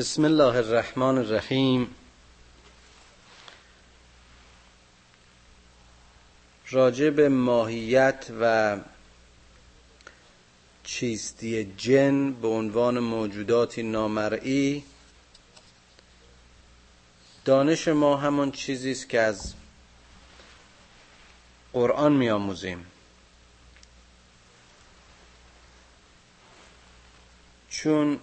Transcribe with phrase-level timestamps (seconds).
[0.00, 1.94] بسم الله الرحمن الرحیم.
[6.70, 8.78] راجع به ماهیت و
[10.84, 14.84] چیستی جن به عنوان موجوداتی نامرئی
[17.44, 19.54] دانش ما همون چیزی است که از
[21.72, 22.86] قرآن میآموزیم.
[27.70, 28.20] چون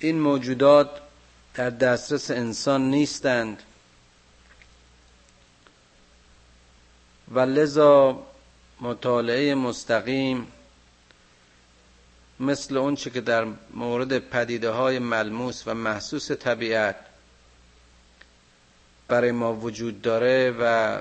[0.00, 0.90] این موجودات
[1.54, 3.62] در دسترس انسان نیستند.
[7.30, 8.26] و لذا
[8.80, 10.46] مطالعه مستقیم
[12.40, 16.96] مثل اونچه که در مورد پدیده های ملموس و محسوس طبیعت
[19.08, 21.00] برای ما وجود داره و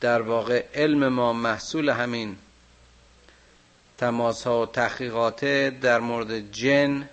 [0.00, 2.36] در واقع علم ما محصول همین
[4.04, 5.44] تماس ها و تحقیقات
[5.80, 7.08] در مورد جن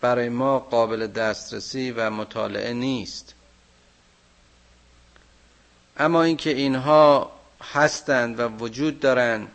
[0.00, 3.34] برای ما قابل دسترسی و مطالعه نیست.
[5.96, 9.48] اما اینکه اینها هستند و وجود دارند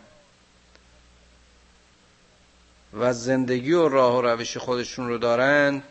[2.92, 5.82] و زندگی و راه و روش خودشون رو دارند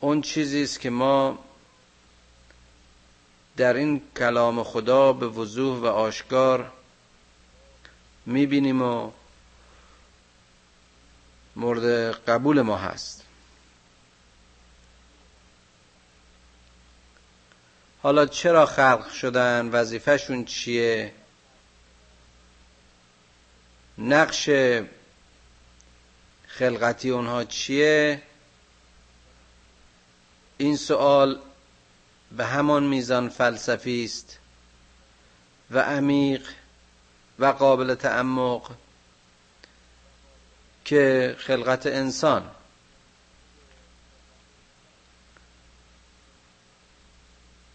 [0.00, 1.38] اون چیزی است که ما
[3.56, 6.72] در این کلام خدا به وضوح و آشکار
[8.26, 9.10] می‌بینیم و
[11.56, 13.24] مورد قبول ما هست.
[18.02, 21.12] حالا چرا خلق شدن؟ وظیفهشون چیه؟
[23.98, 24.50] نقش
[26.46, 28.22] خلقتی اونها چیه؟
[30.58, 31.40] این سوال
[32.36, 34.38] به همان میزان فلسفی است
[35.70, 36.48] و عمیق
[37.38, 38.70] و قابل تعمق
[40.84, 42.50] که خلقت انسان.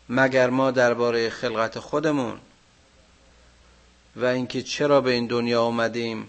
[0.09, 2.39] مگر ما درباره خلقت خودمون
[4.15, 6.27] و اینکه چرا به این دنیا آمدیم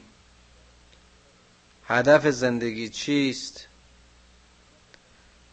[1.86, 3.66] هدف زندگی چیست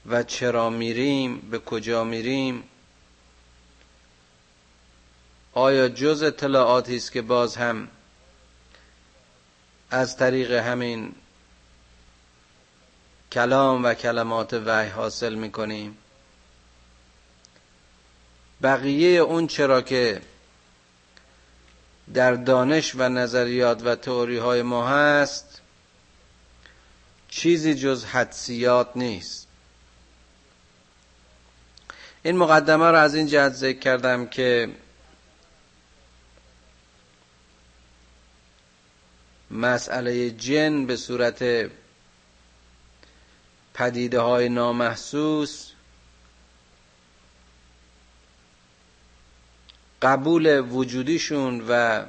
[0.06, 2.64] و چرا میریم به کجا میریم
[5.58, 7.88] آیا جز اطلاعاتی است که باز هم
[9.92, 11.16] از طریق همین
[13.32, 15.98] کلام و کلمات وحی حاصل می‌کنیم؟
[18.64, 20.22] بقیه اون چرا که
[22.14, 25.62] در دانش و نظریات و تئوری های ما هست
[27.30, 29.48] چیزی جز حدسیات نیست.
[32.24, 34.70] این مقدمه رو از این جهت ذکر کردم که
[39.52, 41.72] مسئله جن به صورت
[43.74, 45.72] پدیده های نامحسوس
[50.02, 52.06] قبول وجودیشون و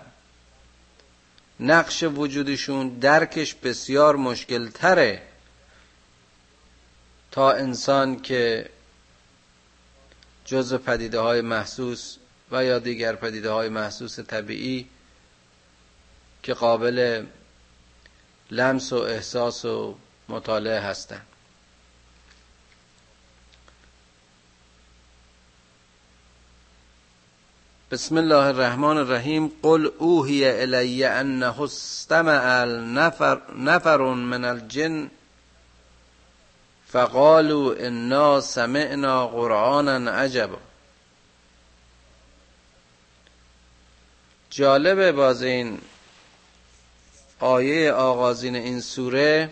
[1.60, 5.22] نقش وجودیشون درکش بسیار مشکل تره
[7.30, 8.70] تا انسان که
[10.44, 12.16] جزء پدیده های محسوس
[12.50, 14.88] و یا دیگر پدیده های محسوس طبیعی
[16.42, 17.26] که قابل
[18.50, 19.94] لمس و احساس و
[20.28, 21.26] مطالعه هستند
[27.90, 29.52] بسم الله الرحمن الرحیم.
[29.62, 35.10] قل اوهی الی انه استمع نفر, نفر من الجن
[36.88, 40.58] فقالوا انا سمعنا قرآنا عجبا.
[44.50, 45.80] جالبه باز این
[47.40, 49.50] آیه آغازین این سوره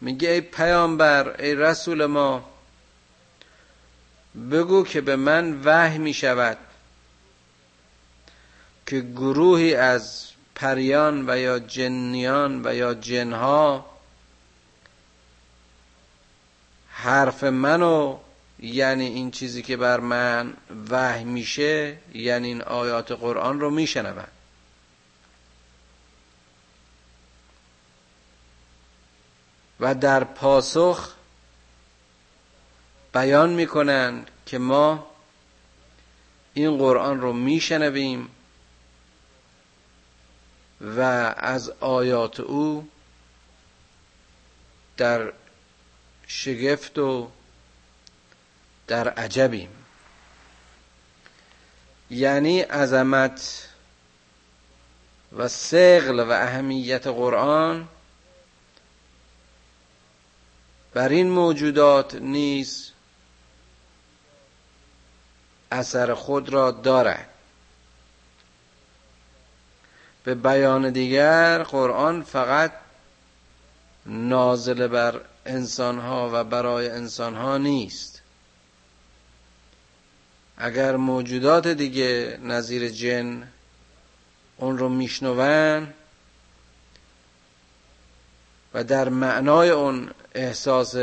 [0.00, 2.50] میگه ای پیامبر ای رسول ما
[4.50, 6.58] بگو که به من وحی می شود
[8.86, 13.86] که گروهی از پریان و یا جنیان و یا جنها
[16.88, 18.18] حرف منو
[18.58, 20.56] یعنی این چیزی که بر من
[20.90, 24.24] وحی میشه یعنی این آیات قرآن رو میشنون
[29.80, 31.14] و در پاسخ
[33.14, 35.06] بیان می‌کنند که ما
[36.54, 38.28] این قرآن رو میشنویم
[40.80, 41.00] و
[41.36, 42.88] از آیات او
[44.96, 45.32] در
[46.26, 47.30] شگفت و
[48.86, 49.70] در عجبیم.
[52.10, 53.68] یعنی عظمت
[55.32, 57.88] و سقل و اهمیت قرآن
[60.94, 62.92] بر این موجودات نیز
[65.72, 67.28] اثر خود را دارد.
[70.24, 72.72] به بیان دیگر قرآن فقط
[74.06, 78.15] نازل بر انسانها و برای انسانها نیست.
[80.58, 83.48] اگر موجودات دیگه نظیر جن
[84.56, 85.92] اون رو میشنون
[88.74, 90.94] و در معنای اون احساس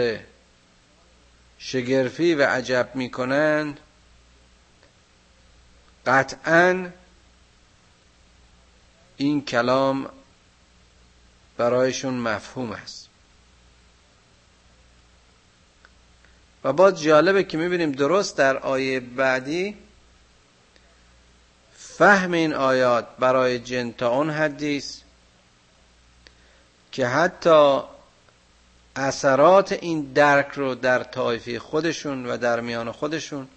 [1.57, 3.79] شگرفی و عجب می‌کنند
[6.05, 6.89] قطعا
[9.17, 10.09] این کلام
[11.57, 13.02] برایشون مفهوم است.
[16.63, 19.77] و باز جالبه که می‌بینیم درست در آیه بعدی
[21.77, 24.97] فهم این آیات برای جن تا اون حدیث
[26.91, 27.81] که حتی
[28.95, 33.47] اثرات این درک رو در طایفه خودشون و در میان خودشون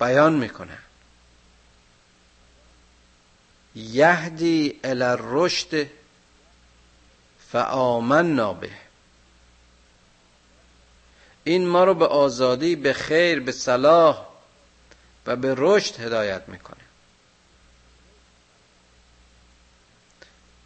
[0.00, 0.78] بیان می‌کنن
[3.74, 5.86] یهدی الى رشد
[7.50, 8.83] فآمنا به.
[11.44, 14.26] این ما رو به آزادی به خیر به صلاح
[15.26, 16.84] و به رشد هدایت می‌کنه.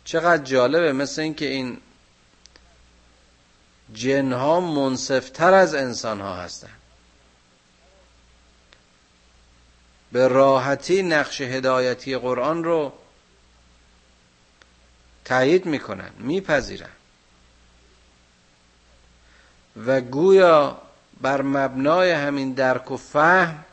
[0.05, 1.81] چقدر جالبه مثل اینکه این
[3.95, 6.73] جنها منصفتر از انسانها هستن.
[10.13, 12.93] به راحتی نقش هدایتی قرآن رو
[15.25, 16.98] تایید می‌کنن میپذیرن.
[19.87, 20.83] و گویا
[21.21, 23.65] بر مبنای همین درک و فهم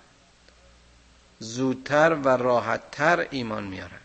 [1.40, 4.00] زودتر و راحتتر ایمان میارن.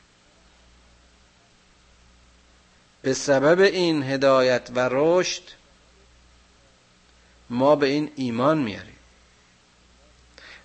[3.02, 5.42] به سبب این هدایت و رشد
[7.50, 8.96] ما به این ایمان میاریم.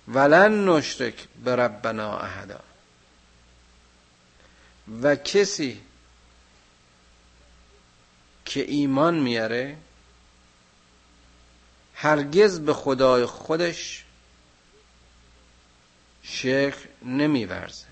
[0.08, 2.60] ولن نشرک به ربنا احدا.
[5.02, 5.80] و کسی
[8.44, 9.76] که ایمان میاره
[11.98, 14.04] هرگز به خدای خودش
[16.22, 17.86] شکر نمیورزه.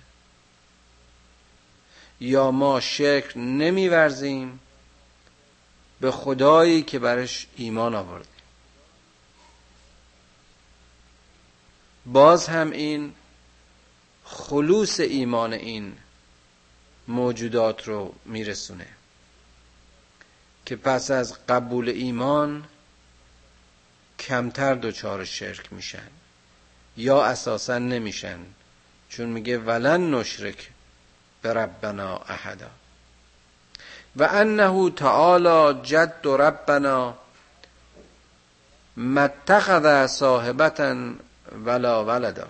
[2.21, 4.61] یا ما شکر نمیورزیم
[6.01, 8.29] به خدایی که برش ایمان آوردیم
[12.07, 13.15] باز هم این
[14.25, 15.97] خلوص ایمان این
[17.09, 18.87] موجودات رو میرسونه
[20.67, 22.65] که پس از قبول ایمان
[24.19, 26.09] کمتر دچار شرک میشن.
[26.97, 28.39] یا اساسا نمیشن.
[29.09, 30.71] چون میگه ولن نشرک
[31.43, 32.71] به ربنا احدا.
[34.17, 37.15] و انه تعالی جد ربنا
[38.97, 41.15] متخذ صاحبتا
[41.65, 42.49] ولا ولدا.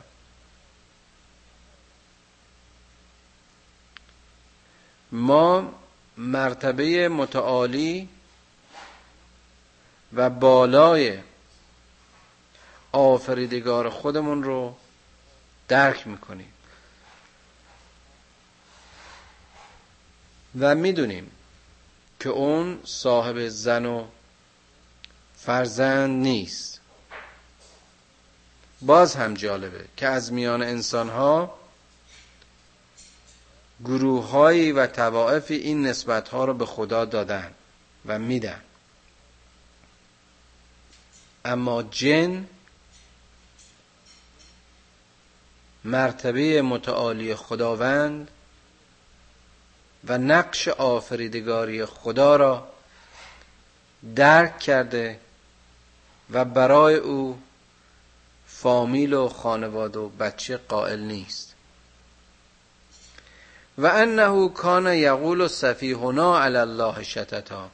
[5.12, 5.74] ما
[6.16, 8.08] مرتبه متعالی
[10.12, 11.18] و بالای
[12.94, 14.76] آفریدگار خودمون رو
[15.68, 16.52] درک می‌کنیم.
[20.58, 21.30] و می‌دونیم
[22.20, 24.06] که اون صاحب زن و
[25.36, 26.80] فرزند نیست.
[28.82, 31.58] باز هم جالبه که از میان انسان ها
[33.84, 34.24] گروه
[34.72, 37.54] و توائفی این نسبت ها رو به خدا دادن
[38.06, 38.60] و میدن.
[41.44, 42.46] اما جن
[45.84, 48.30] مرتبه متعالی خداوند
[50.04, 52.68] و نقش آفریدگاری خدا را
[54.16, 55.20] درک کرده
[56.30, 57.38] و برای او
[58.46, 61.54] فامیل و خانواده و بچه قائل نیست.
[63.78, 67.70] و انه کان یقول سفیهنا علی الله شتتا.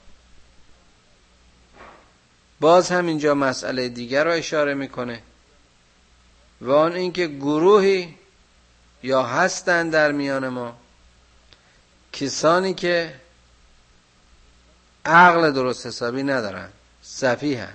[2.60, 5.22] باز هم اینجا مسئله دیگر را اشاره می‌کنه.
[6.60, 8.14] و آن اینکه گروهی
[9.02, 10.76] یا هستند در میان ما
[12.12, 13.20] کسانی که
[15.04, 16.68] عقل درست حسابی ندارن
[17.02, 17.74] سفیهن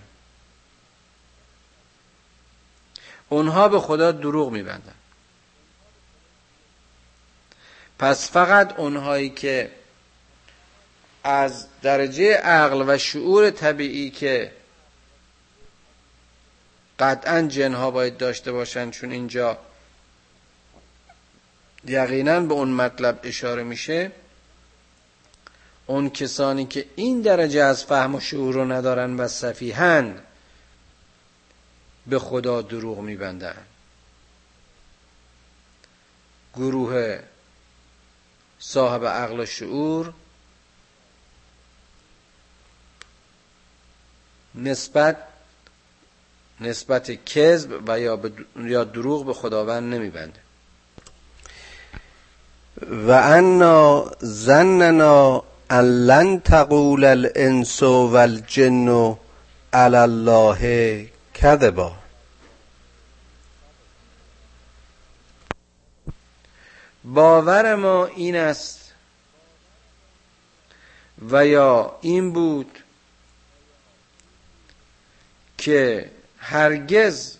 [3.29, 4.95] اونها به خدا دروغ میبندن
[7.99, 9.71] پس فقط اونهایی که
[11.23, 14.51] از درجه عقل و شعور طبیعی که
[16.99, 19.57] قطعا جنها باید داشته باشن چون اینجا
[21.87, 24.11] یقینا به اون مطلب اشاره میشه.
[25.85, 30.23] اون کسانی که این درجه از فهم و شعور رو ندارن و صفیحند
[32.07, 33.57] به خدا دروغ میبندن.
[36.55, 37.19] گروه
[38.59, 40.13] صاحب عقل و شعور
[44.55, 45.34] نسبت
[46.61, 48.19] نسبت کذب و یا,
[48.55, 50.39] یا دروغ به خداوند نمیبنده.
[53.07, 59.17] و انا زننا ان لن تقول الانس والجن
[59.73, 61.95] علی الله کذبا.
[67.03, 68.93] باور ما این است
[71.29, 72.79] و یا این بود
[75.57, 76.11] که
[76.47, 77.37] هرگز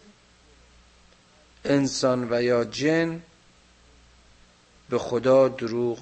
[1.66, 3.22] انسان و یا جن
[4.90, 6.00] به خدا دروغ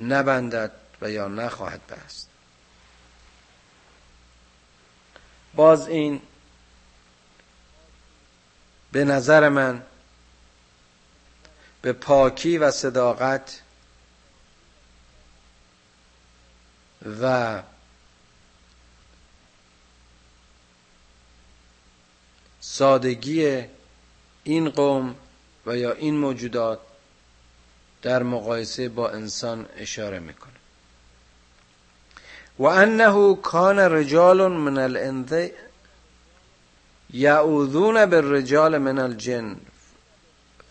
[0.00, 2.28] نبندد و یا نخواهد بست.
[5.54, 6.20] باز این
[8.92, 9.82] به نظر من
[11.82, 13.62] به پاکی و صداقت
[17.20, 17.62] و
[22.78, 23.64] سادگی
[24.44, 25.14] این قوم
[25.66, 26.78] و یا این موجودات
[28.02, 30.52] در مقایسه با انسان اشاره می‌کنه.
[32.58, 35.50] و انه کان رجال من الانث
[37.10, 39.56] یعوذون بالرجال من الجن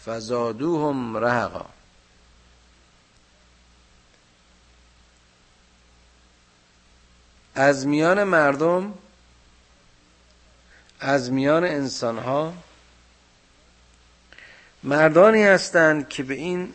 [0.05, 1.65] فزادوهم رهقا.
[7.55, 8.93] از میان مردم
[11.05, 12.53] از میان انسان ها
[14.83, 16.73] مردانی هستند که به این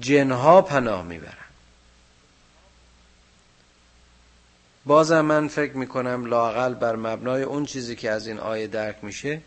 [0.00, 1.36] جنها پناه می‌برند.
[4.84, 9.40] بازم من فکر می‌کنم لاقل بر مبنای اون چیزی که از این آیه درک میشه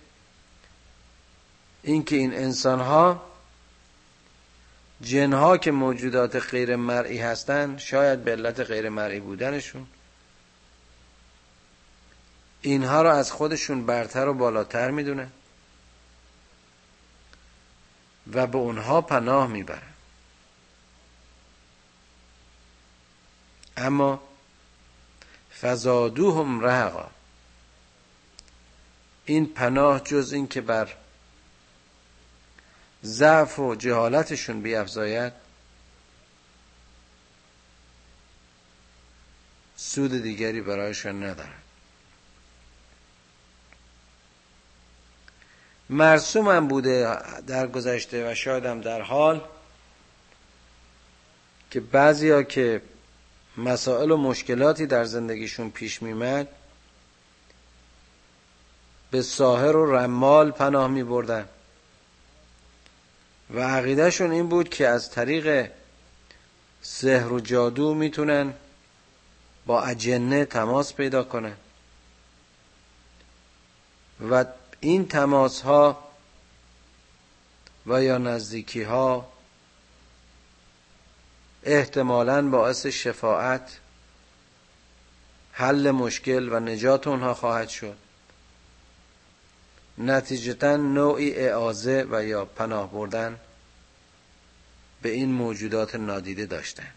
[1.83, 3.21] اینکه این انسان ها
[5.01, 9.87] جنها که موجودات غیر مرئی هستند شاید به علت غیر مرئی بودنشون
[12.65, 15.31] اینها رو از خودشون برتر و بالاتر می‌دونن
[18.33, 19.93] و به اونها پناه می‌برن.
[23.77, 24.23] اما
[25.61, 27.09] فزادوهم رهقا.
[29.25, 30.93] این پناه جز این که بر
[33.03, 35.33] ضعف و جهالتشون بیافزاید
[39.75, 41.64] سود دیگری برایشان ندارد
[45.89, 49.41] مرسوم هم بوده در گذشته و شاید در حال
[51.71, 52.81] که بعضیا که
[53.57, 56.47] مسائل و مشکلاتی در زندگیشون پیش میمد
[59.11, 61.49] به ساهر و رمال پناه می بردن
[63.53, 65.71] و عقیدهشون این بود که از طریق
[66.81, 68.53] سحر و جادو می‌تونن
[69.65, 71.57] با اجنه تماس پیدا کنن.
[74.29, 74.45] و
[74.85, 76.03] این تماس ها
[77.87, 79.31] و یا نزدیکی ها
[81.63, 83.79] احتمالا باعث شفاعت
[85.51, 87.97] حل مشکل و نجات اونها خواهد شد.
[89.97, 93.39] نتیجتا نوعی اعازه و یا پناه بردن
[95.01, 96.91] به این موجودات نادیده داشتن.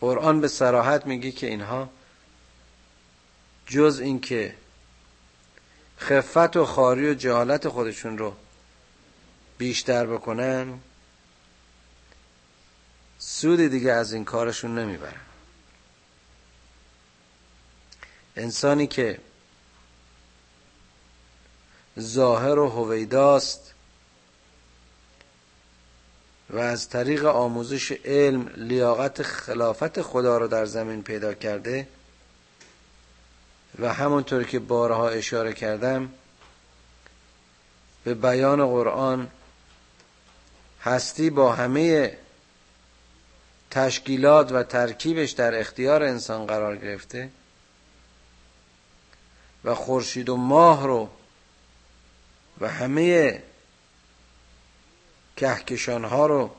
[0.00, 1.88] قرآن به سراحت میگه که اینها
[3.66, 4.54] جز اینکه
[5.98, 8.34] خفت و خاری و جهالت خودشون رو
[9.58, 10.80] بیشتر بکنن
[13.18, 15.20] سود دیگه از این کارشون نمی‌برن.
[18.36, 19.18] انسانی که
[22.00, 23.74] ظاهر و هویداست
[26.50, 31.88] و از طریق آموزش علم لیاقت خلافت خدا رو در زمین پیدا کرده
[33.78, 36.12] و همونطور که بارها اشاره کردم
[38.04, 39.30] به بیان قرآن
[40.80, 42.18] هستی با همه
[43.70, 47.30] تشکیلات و ترکیبش در اختیار انسان قرار گرفته
[49.64, 51.08] و خورشید و ماه رو
[52.60, 53.42] و همه
[55.36, 56.50] کهکشان ها رو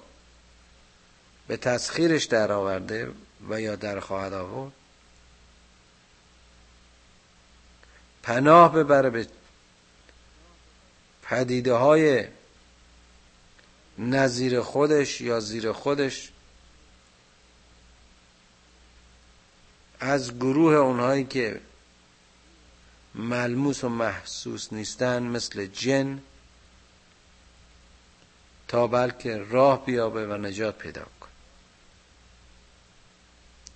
[1.48, 3.12] به تسخیرش در آورده
[3.50, 4.72] و یا در خواهد آورد.
[8.28, 9.28] پناه ببره به
[11.22, 12.28] پدیده های
[13.98, 16.32] نظیر خودش یا زیر خودش.
[20.00, 21.62] از گروه اونهایی که
[23.16, 26.22] ملموس و محسوس نیستن مثل جن
[28.68, 31.30] تا بلکه راه بیابه و نجات پیدا کن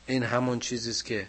[0.05, 1.27] این همون چیزی است که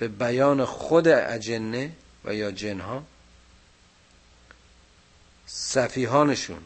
[0.00, 1.92] به بیان خود اجنه
[2.24, 3.04] و یا جنها
[5.46, 6.62] صفیحانشون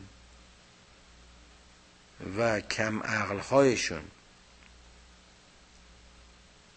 [2.39, 4.03] و کم عقلهایشون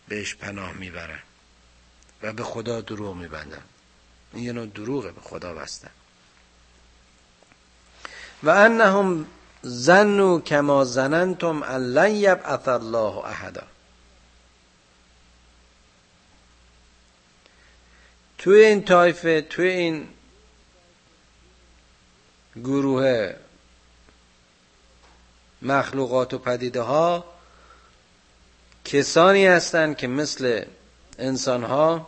[0.07, 1.19] بهش پناه می‌برن
[2.21, 3.63] و به خدا دروغ میبندن.
[4.33, 5.91] این یه نوع دروغه به خدا بستن.
[8.43, 9.25] و انهم
[9.61, 13.63] زنو کما زننتم ان لن یبعث الله احدا.
[18.37, 20.07] توی این طایفه توی این
[22.55, 23.33] گروه
[25.61, 27.25] مخلوقات و پدیده ها
[28.85, 30.65] کسانی هستند که مثل
[31.19, 32.07] انسان ها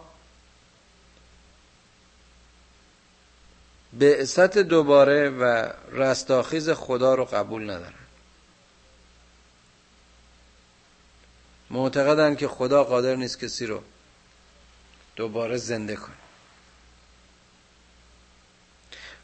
[3.93, 7.93] بعثت دوباره و رستاخیز خدا رو قبول ندارن.
[11.69, 13.83] معتقدن که خدا قادر نیست کسی رو
[15.15, 16.18] دوباره زنده کنه.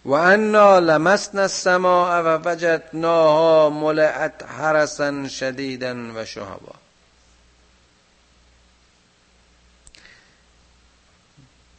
[0.06, 6.76] و انا لمسنا السماء و وجدناها ملعت حرسا شدیدا و شهبا.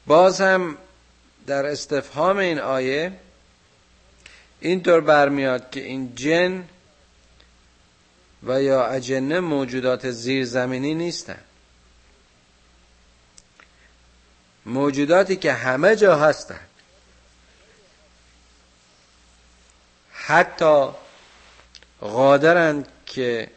[0.06, 0.78] باز هم
[1.46, 3.12] در استفهام این آیه
[4.60, 6.64] اینطور برمیاد که این جن
[8.42, 11.38] و یا اجنه موجودات زیرزمینی نیستن.
[14.66, 16.65] موجوداتی که همه جا هستن.
[20.28, 20.88] حتی
[22.00, 23.50] قادرند که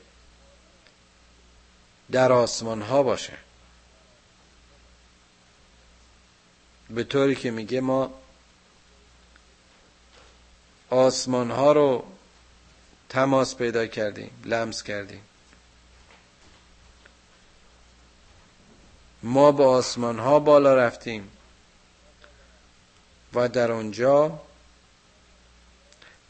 [2.11, 3.37] در آسمان ها باشن
[6.89, 8.13] به طوری که میگه ما
[10.89, 12.05] آسمان ها رو
[13.09, 15.22] تماس پیدا کردیم لمس کردیم.
[19.24, 21.31] ما به آسمان ها بالا رفتیم
[23.33, 24.49] و در آنجا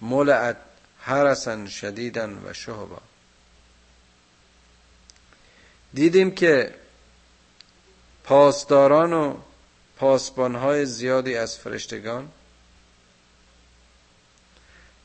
[0.01, 0.57] ملعت
[0.99, 3.01] حرسن شدیدن و شهبا.
[5.93, 6.75] دیدیم که
[8.23, 9.37] پاسداران و
[9.97, 12.31] پاسبانهای زیادی از فرشتگان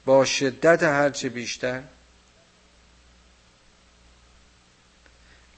[0.05, 1.83] با شدت هرچه بیشتر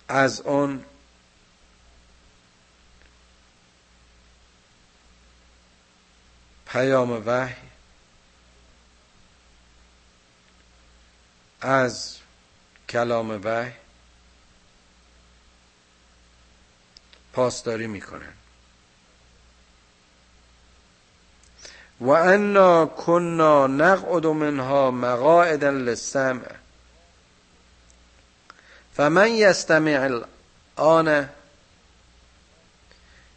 [0.08, 0.84] از اون
[6.66, 7.75] پیام وحی
[11.60, 12.16] از
[12.88, 13.72] کلام وحی
[17.32, 18.32] پاسداری می‌کنن.
[22.00, 26.42] و انا کنا نقعد منها مقاعد للسمع.
[28.96, 30.20] فمن یستمع
[30.78, 31.28] الان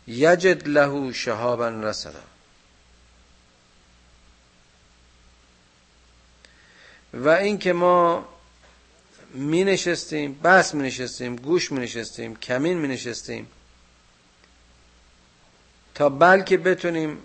[0.08, 2.28] یجد له شهابا رسدا.
[7.13, 8.27] و اینکه ما
[9.33, 13.47] می نشستیم بس می نشستیم گوش می نشستیم کمین می نشستیم
[15.95, 17.17] تا بلکه بتونیم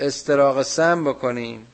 [0.00, 1.66] استراق سم بکنیم.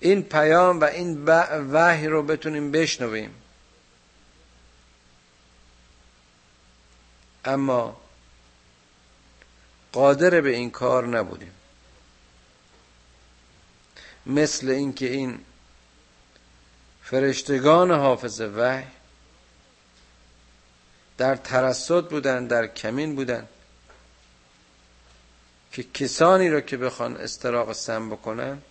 [0.00, 1.24] این پیام و این
[1.72, 3.34] وحی رو بتونیم بشنویم.
[7.44, 8.00] اما
[9.92, 11.52] قادر به این کار نبودیم.
[14.26, 15.38] مثل اینکه این
[17.02, 18.84] فرشتگان حافظ وحی
[21.18, 23.48] در ترسد بودن در کمین بودن
[25.72, 28.62] که کسانی رو که بخوان استراق سم بکنن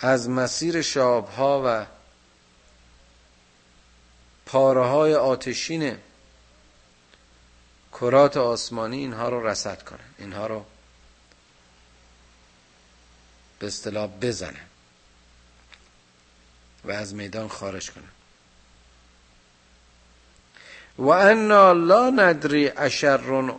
[0.00, 1.86] از مسیر شابها و
[4.46, 5.96] پاره های آتشین
[7.92, 10.64] کرات آسمانی اینها رو رسد کنن اینها رو
[13.58, 14.66] به اصطلاح بزنن
[16.84, 18.04] و از میدان خارج کنن
[20.98, 23.54] و انا لا ندری اشر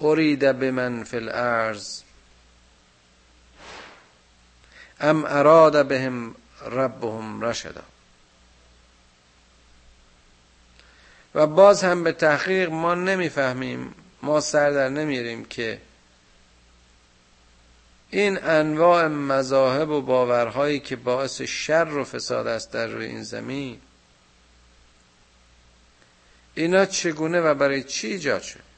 [0.00, 2.00] ارید بمن فی الارض.
[5.00, 6.34] ام اراد بهم
[6.70, 7.82] ربهم رشدا.
[11.34, 15.80] و باز هم به تحقیق ما نمی‌فهمیم ما سر در نمیریم که
[18.10, 23.80] این انواع مذاهب و باورهایی که باعث شر و فساد است در روی این زمین
[26.54, 28.70] اینا چگونه و برای چی ایجاد شد؟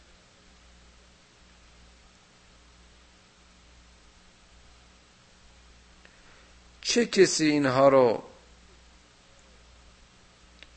[6.81, 8.23] چه کسی اینها رو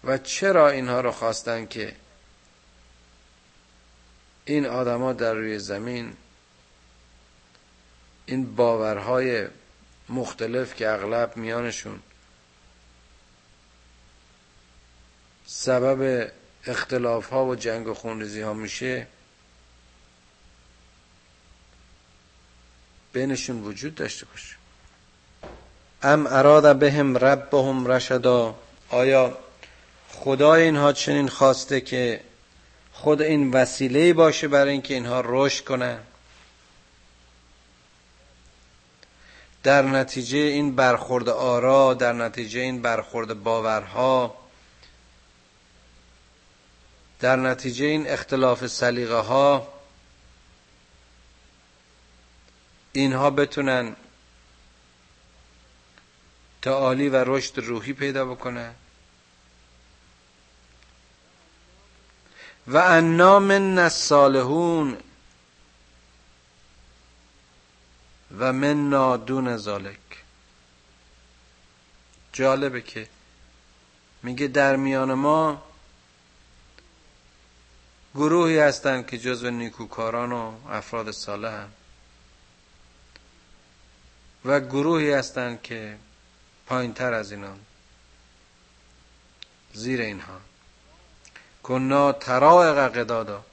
[0.04, 1.96] و چرا اینها رو خواستن که
[4.46, 6.14] این آدما در روی زمین
[8.26, 9.48] این باورهای
[10.10, 12.00] مختلف که اغلب میانشون
[15.46, 16.32] سبب
[16.66, 19.08] اختلاف ها و جنگ و خونریزی ها میشه
[23.14, 24.56] بینشون وجود داشته باشه.
[26.04, 28.56] ام اراد بهم ربهم رشدا.
[28.90, 29.38] آیا
[30.12, 32.22] خدای اینها چنین خواسته که
[32.94, 36.00] خود این وسیله باشه برای اینکه اینها رشد کنن؟
[39.66, 44.36] در نتیجه این برخورد آرا در نتیجه این برخورد باورها
[47.20, 49.68] در نتیجه این اختلاف سلیقه ها
[52.92, 53.96] اینها بتونن
[56.62, 58.76] تعالی و رشد روحی پیدا بکنن
[62.68, 64.98] و انا من الصالحون
[68.40, 70.00] و من نادون ذالک
[72.34, 73.08] جالبه که
[74.24, 75.64] میگه در میان ما
[78.16, 81.72] گروهی هستند که جزو نیکوکاران و افراد صالح هم.
[84.46, 85.98] و گروهی هستند که
[86.66, 87.60] پایین تر از اینان
[89.74, 90.38] زیر اینها.
[91.64, 93.46] کنا ترائق قدادا.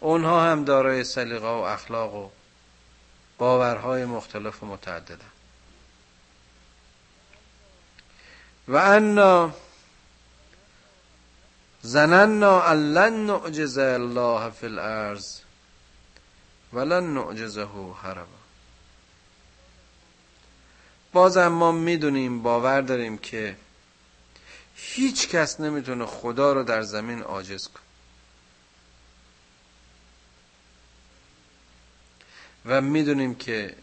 [0.00, 2.30] اونها هم دارای سلیقه و اخلاق و
[3.38, 5.30] باورهای مختلف و متعددن
[8.68, 9.54] و انا
[11.82, 15.40] زننا لن نعجز الله فی الارض
[16.72, 17.68] ولن نعجزه
[18.02, 18.38] هربا
[21.12, 23.56] بازم ما می‌دونیم باور داریم که
[24.74, 27.87] هیچ کس نمی‌تونه خدا رو در زمین عاجز کنه.
[32.68, 33.74] و می‌دونیم که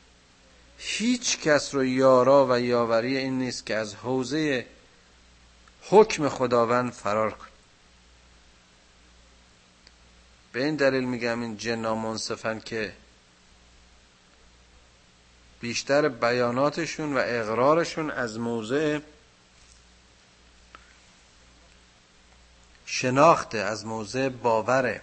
[0.78, 4.66] هیچ کس رو یارا و یاوری این نیست که از حوزه
[5.82, 7.50] حکم خداوند فرار کنه.
[10.52, 12.94] به این دلیل میگم این جنا منصفن که
[15.60, 19.00] بیشتر بیاناتشون و اقرارشون از موضع
[22.86, 25.02] شناخته از موضع باوره.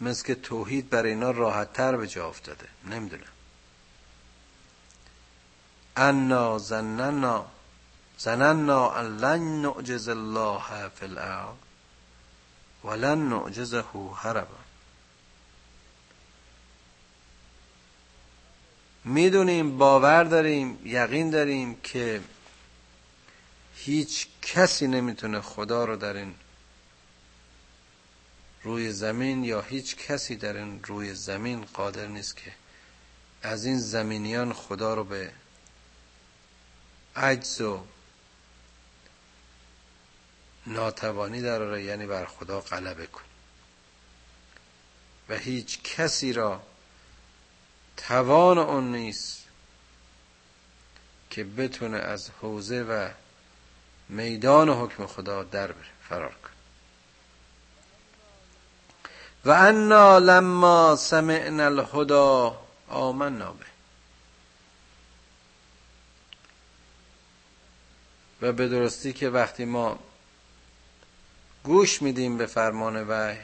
[0.00, 2.68] مثل که توحید برای اینا راحت تر به جا افتاده.
[2.86, 3.22] نمی‌دونم.
[5.96, 7.46] انا زننا
[8.18, 11.56] زننا ان لن نعجز الله فی الارض
[12.84, 13.84] ولن نعجزه
[14.16, 14.58] هربا
[19.04, 22.20] می‌دونیم باور داریم یقین داریم که
[23.74, 26.34] هیچ کسی نمی‌تونه خدا رو در این
[28.62, 32.52] روی زمین یا هیچ کسی در این روی زمین قادر نیست که
[33.42, 35.32] از این زمینیان خدا رو به
[37.16, 37.84] عجز و
[40.66, 43.22] ناتوانی در یعنی بر خدا غلبه کن.
[45.28, 46.62] و هیچ کسی را
[47.96, 49.44] توان اون نیست
[51.30, 53.08] که بتونه از حوزه و
[54.08, 55.86] میدان حکم خدا در بره.
[56.08, 56.50] فرار کن.
[59.44, 62.56] و انا لما سمعنا الهدى
[62.88, 63.66] آمنا به.
[68.42, 69.98] و به درستی که وقتی ما
[71.64, 73.38] گوش میدیم به فرمان وحی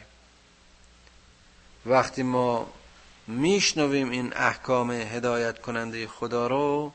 [1.86, 2.72] وقتی ما
[3.26, 6.92] میشنویم این احکام هدایت کننده خدا رو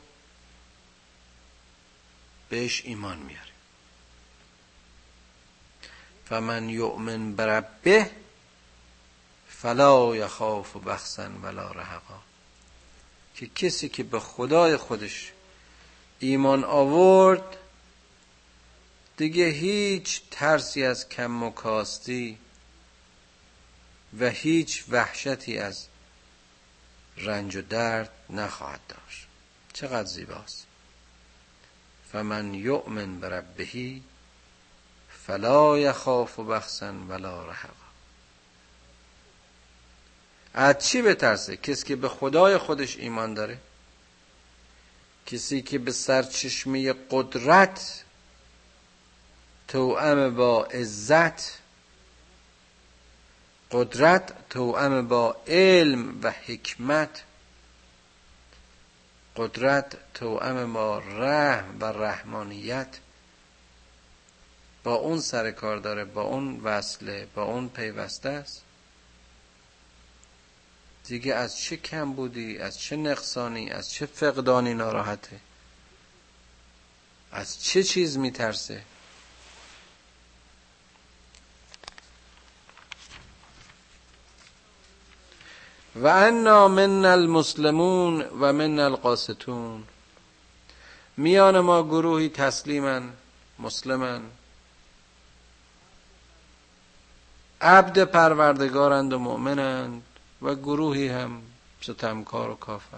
[2.49, 3.53] بهش ایمان میاریم.
[6.25, 8.09] فمن یؤمن بربه
[9.61, 12.19] فلا یخاف بخسن ولا رهقا.
[13.35, 15.31] که کسی که به خدای خودش
[16.19, 17.57] ایمان آورد
[19.17, 22.37] دیگه هیچ ترسی از کم و کاستی
[24.19, 25.85] و هیچ وحشتی از
[27.17, 29.27] رنج و درد نخواهد داشت.
[29.73, 30.65] چقدر زیباست.
[32.11, 34.03] فمن یؤمن بربهی
[35.25, 37.80] فلا یخاف بخسا ولا رهقا.
[40.53, 43.57] از چی بترسه؟ کسی که به خدای خودش ایمان داره؟
[45.25, 48.03] کسی که به سرچشمه قدرت
[49.67, 51.59] توأم با عزت
[53.71, 57.23] قدرت توأم با علم و حکمت
[59.35, 62.97] قدرت توأم با رحم و رحمانیت.
[64.83, 68.61] با اون سر کار داره با اون وصله با اون پیوسته است.
[71.05, 75.39] دیگه از چه کم بودی؟ از چه نقصانی؟ از چه فقدانی ناراحته؟
[77.31, 78.83] از چه چیز میترسه؟
[85.95, 89.83] و انا من المسلمون و من القاستون
[91.17, 93.09] میان ما گروهی تسلیمن
[93.59, 94.21] مسلمن.
[97.61, 100.03] عبد پروردگارند و مؤمنند.
[100.41, 101.41] و گروهی هم
[101.81, 102.97] ستمکار و کافر.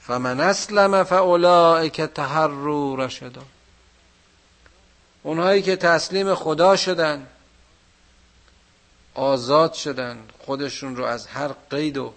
[0.00, 3.42] فمن اسلم فاولئک تحروا رشدا.
[5.22, 7.26] اونهایی که تسلیم خدا شدن
[9.14, 12.14] آزاد شدن خودشون رو از هر قید و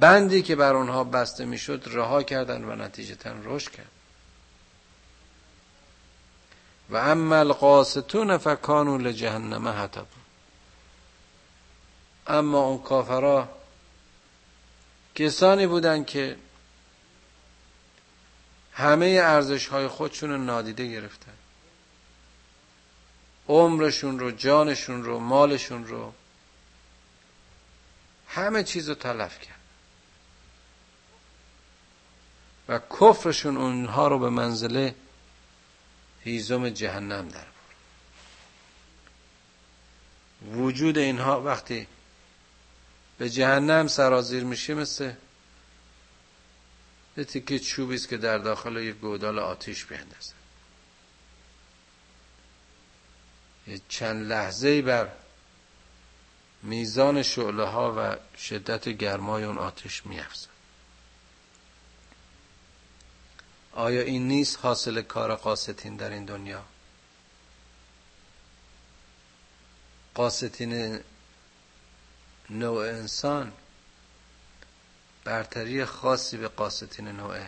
[0.00, 3.97] بندی که بر اونها بسته می‌شد رها کردن و نتیجتا رشد کرد
[6.90, 10.06] و اما القاستون فکانو لجهنم حتب
[12.26, 13.48] اما اون کافرا
[15.14, 16.36] کسانی بودند که
[18.72, 21.32] همه ارزش های خودشون رو نادیده گرفتن.
[23.48, 26.12] عمرشون رو جانشون رو مالشون رو
[28.28, 29.58] همه چیز رو تلف کرد.
[32.68, 34.94] و کفرشون اونها رو به منزله
[36.28, 37.46] هیزم جهنم در
[40.52, 41.86] وجود اینها وقتی
[43.18, 45.12] به جهنم سرازیر میشه مثل
[47.16, 50.32] یه تیکه چوبی است که در داخل یک گودال آتیش بیندازه.
[53.66, 55.08] یه چند لحظه بر
[56.62, 60.47] میزان شعله ها و شدت گرمای اون آتش میافزن
[63.78, 66.64] آیا این نیست حاصل کار قاستین در این دنیا؟
[70.14, 71.00] قاستین
[72.50, 73.52] نوع انسان
[75.24, 77.46] برتری خاصی به قاستین نوع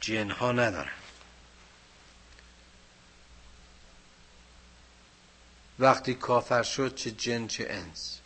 [0.00, 0.92] جنها ندارن.
[5.78, 8.19] وقتی کافر شد چه جن چه انس؟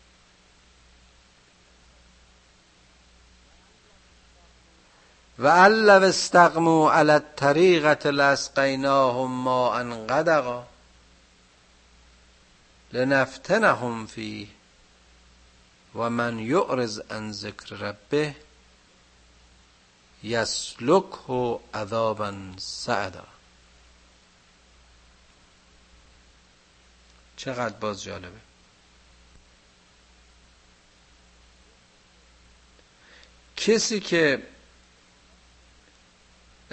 [5.39, 10.67] و علو استقمو علی الطریقت لاسقیناهم ما انقدقا
[12.93, 14.49] لنفتنهم فیه
[15.95, 18.35] و من یعرض عن ذکر ربه
[20.25, 23.27] یسلکه عذابا سعدا.
[27.37, 28.41] چقدر باز جالبه.
[33.57, 34.47] کسی که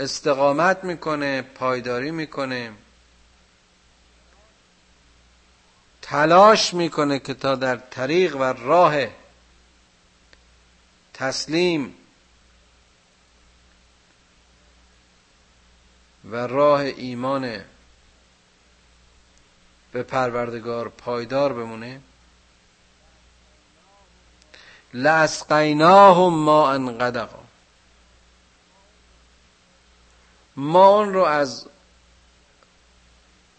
[0.02, 2.74] استقامت می‌کنه پایداری می‌کنه.
[6.02, 8.96] تلاش می‌کنه که تا در طریق و راه
[11.14, 11.96] تسلیم
[16.26, 17.62] و راه ایمان
[19.92, 22.02] به پروردگار پایدار بمونه.
[24.94, 27.40] لاسقیناهم ما انقدقا
[30.56, 31.66] ما اون رو از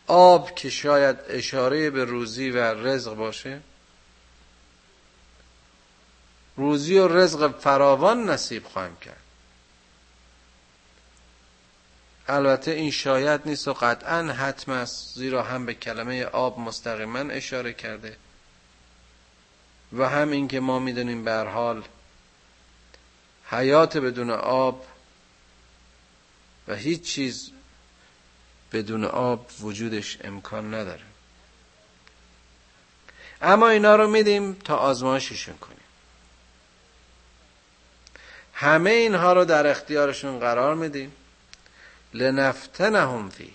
[0.07, 3.61] آب که شاید اشاره به روزی و رزق باشه
[6.57, 9.23] روزی و رزق فراوان نصیب خواهیم کرد.
[12.29, 17.73] البته این شاید نیست و قطعا حتم است زیرا هم به کلمه آب مستقیما اشاره
[17.73, 18.17] کرده
[19.93, 21.83] و هم اینکه ما می‌دونیم به حال
[23.51, 24.87] حیات بدون آب
[26.69, 27.51] و هیچ چیز
[28.73, 31.03] بدون آب وجودش امکان نداره.
[33.43, 35.79] اما اینا رو میدیم تا آزمایششون کنیم.
[38.55, 41.13] همه اینها رو در اختیارشون قرار میدیم.
[42.15, 43.53] لنفتنهم فی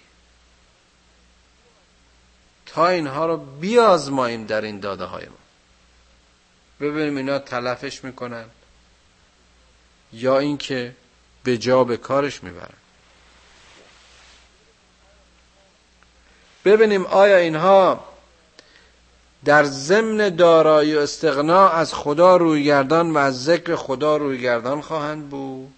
[2.66, 5.38] تا اینها رو بیازماییم در این داده های ما.
[6.80, 8.46] ببینیم اینا تلفش می‌کنن
[10.14, 10.96] یا اینکه
[11.44, 12.74] به جا به کارش می‌برن.
[16.68, 18.04] ببینیم آیا اینها
[19.46, 25.74] در ضمن دارایی و استغنا از خدا رویگردان و از ذکر خدا رویگردان خواهند بود؟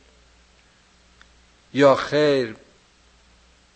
[1.74, 2.56] یا خیر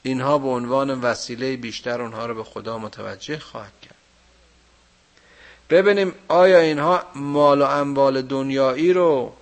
[0.04, 3.96] اینها به عنوان وسیله بیشتر اونها رو به خدا متوجه خواهد کرد؟
[5.70, 9.34] ببینیم آیا اینها مال و اموال دنیایی رو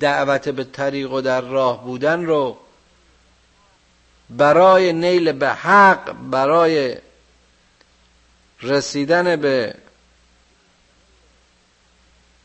[0.00, 2.56] دعوت به طریق و در راه بودن رو
[4.30, 6.96] برای نیل به حق برای
[8.62, 9.74] رسیدن به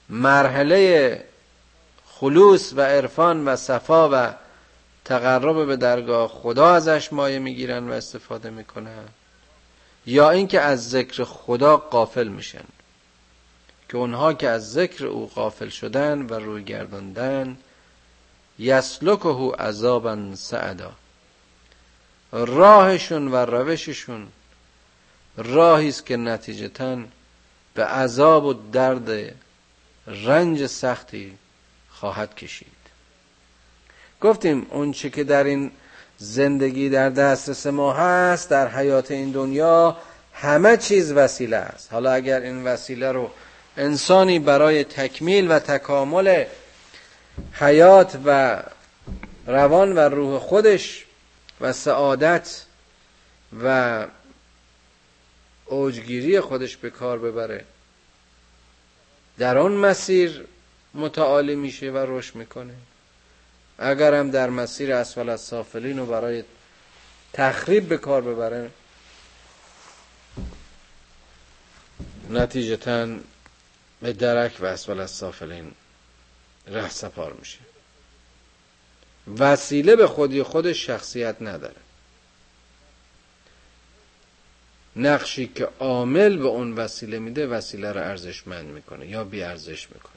[0.10, 1.24] مرحله
[2.06, 4.34] خلوص و عرفان و صفا و
[5.06, 9.06] تقرب به درگاه خدا ازش مایه می‌گیرن و استفاده می‌کنن.
[10.06, 12.66] یا اینکه از ذکر خدا قافل میشن.
[13.90, 17.58] که اونها که از ذکر او قافل شدن و روی گرداندن
[18.60, 20.92] یسلکه عذابا سعدا.
[22.34, 24.28] راهشون و روششون
[25.38, 26.98] راهی است که نتیجتا
[27.74, 29.36] به عذاب و درد
[30.08, 31.38] رنج سختی
[31.90, 32.68] خواهد کشید.
[34.22, 35.72] گفتیم اون چی که در این
[36.18, 39.98] زندگی در دسترس ما هست در حیات این دنیا
[40.34, 41.94] همه چیز وسیله است.
[41.94, 43.32] حالا اگر این وسیله رو
[43.78, 46.46] انسانی برای تکمیل و تکامل
[47.54, 48.60] حیات و
[49.48, 51.06] روان و روح خودش
[51.62, 52.66] و سعادت
[53.64, 54.08] و
[55.66, 57.66] اوجگیری خودش به کار ببره.
[59.38, 60.46] در آن مسیر
[60.94, 62.74] متعالی میشه و رشد می‌کنه.
[63.78, 66.44] اگرم در مسیر اسفل از سافلین و برای
[67.34, 68.72] تخریب به کار ببره
[72.30, 73.08] نتیجتا
[74.02, 75.72] به درک و اسفل از سافلین
[76.68, 77.60] ره سپار میشه.
[79.40, 81.76] وسیله به خودی خودش شخصیت نداره.
[84.96, 90.14] نقشی که عامل به اون وسیله میده وسیله رو ارزشمند می‌کنه یا بی ارزش می‌کنه.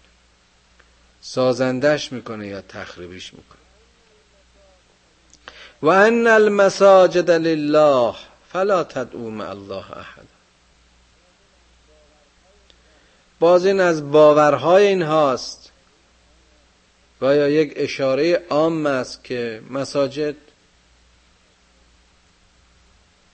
[1.21, 3.59] سازندش می‌کنه یا تخریبیش می‌کنه.
[5.83, 8.15] و ان المساجد لله
[8.53, 10.27] فلا تدعو مع الله احد.
[13.41, 15.66] باز این از باورهای این هاست
[17.21, 20.37] و یا یک اشاره عام است که مساجد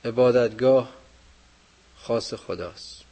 [0.04, 0.88] عبادتگاه
[1.96, 3.02] خاص خداست.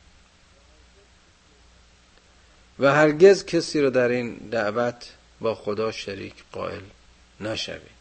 [2.78, 6.82] و هرگز کسی رو در این دعوت با خدا شریک قائل
[7.40, 8.00] نشوید.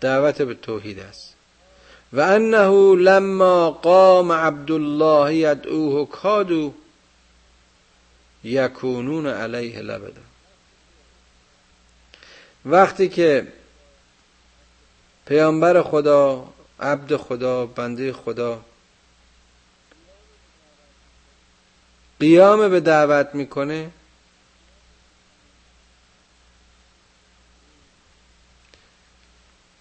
[0.00, 1.34] دعوت به توحید است.
[2.12, 6.74] و انه لما قام عبدالله یدعوه کادو
[8.46, 10.20] یکونون علیه لبدا.
[12.64, 13.52] وقتی که
[15.26, 18.64] پیامبر خدا عبد خدا بنده خدا
[22.20, 23.90] قیام به دعوت می‌کنه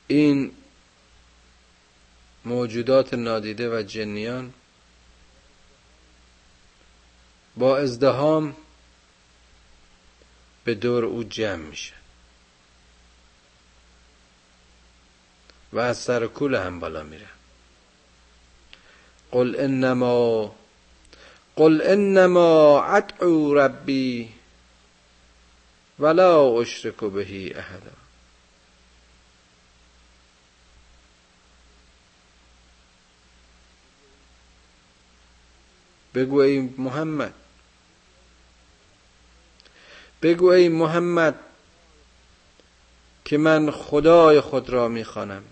[0.08, 0.52] این
[2.46, 4.54] موجودات نادیده و جنیان
[7.58, 8.56] با ازدهام
[10.64, 11.94] به دور او جمع میشه.
[15.74, 17.28] و از سر کول هم بالا میره.
[19.32, 20.56] قل انما
[21.56, 24.34] قل انما ادعو ربی
[26.00, 27.92] ولا اشرک بهی احدا.
[36.14, 37.45] بگو ای محمد.
[40.26, 41.40] بگو ای محمد
[43.26, 45.44] که من خدای خود را می‌خوانم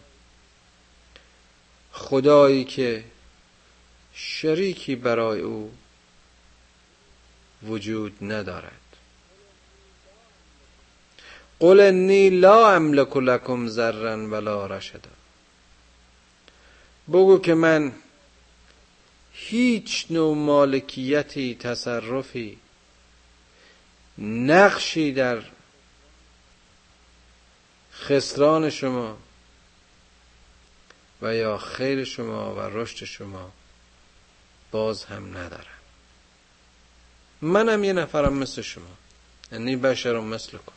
[1.92, 3.04] خدایی که
[4.14, 5.74] شریکی برای او
[7.64, 8.72] وجود ندارد.
[11.60, 15.12] قل انی لا املک لکم ذرا ولا رشدا.
[17.08, 17.92] بگو که من
[19.34, 22.63] هیچ نوع مالکیتی تصرفی
[24.18, 25.44] نقشی در
[27.94, 29.18] خسران شما
[31.22, 33.52] و یا خیر شما و رشد شما
[34.72, 35.66] باز هم ندارم.
[37.42, 38.98] منم یه نفرم مثل شما.
[39.52, 40.74] یعنی بشرم مثل کن.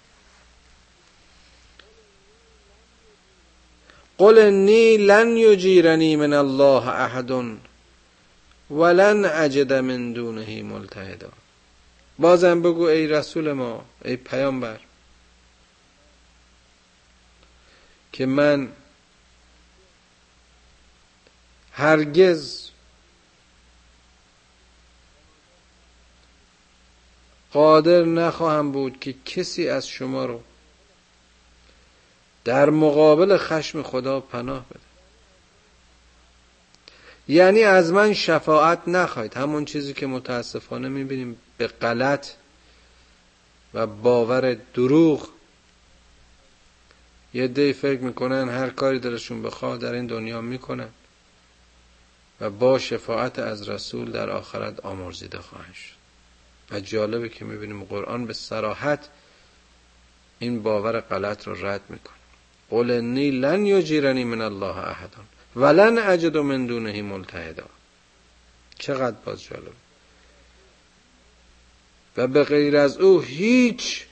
[4.18, 7.30] قل انی لن یجیرنی من الله احد
[8.70, 11.32] ولن اجد من دونه ملتهدا.
[12.18, 14.80] بازم بگو ای رسول ما ای پیامبر
[18.12, 18.68] که من
[21.72, 22.70] هرگز
[27.52, 30.42] قادر نخواهم بود که کسی از شما رو
[32.44, 34.80] در مقابل خشم خدا پناه بده.
[37.28, 39.34] یعنی از من شفاعت نخواهید.
[39.36, 42.30] همون چیزی که متاسفانه می‌بینیم به غلط
[43.74, 45.28] و باور دروغ.
[47.34, 50.88] یه دی فکر می‌کنن هر کاری دلشون بخواد در این دنیا می‌کنن
[52.40, 55.96] و با شفاعت از رسول در آخرت آمرزیده خواهند شد.
[56.70, 59.08] و جالبه که می‌بینیم قرآن به سراحت
[60.38, 62.16] این باور غلط رو رد می‌کنه.
[62.70, 65.24] قل انی لن یجیرنی من الله احدان
[65.56, 67.66] ولن اجد من دونه ملتحدا.
[68.78, 69.72] چقدر باز جالب
[72.16, 74.04] و به غیر از او هیچ